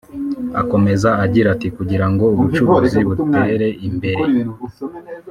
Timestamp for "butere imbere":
3.07-4.23